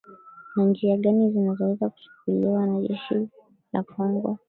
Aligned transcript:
na 0.55 0.63
njia 0.65 0.97
gani 0.97 1.31
zinazoweza 1.31 1.89
kuchukuliwa 1.89 2.67
na 2.67 2.81
jeshi 2.81 3.29
la 3.73 3.83
kongo 3.83 4.37